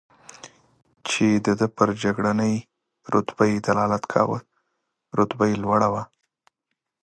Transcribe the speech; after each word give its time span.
چې 1.09 1.25
د 1.45 1.47
ده 1.59 1.67
پر 1.77 1.89
جګړنۍ 2.03 2.55
رتبه 3.13 3.43
یې 3.51 3.57
دلالت 3.67 4.03
کاوه، 4.13 4.39
رتبه 5.19 5.45
یې 5.49 5.55
لوړه 5.63 5.87
وه. 5.93 6.03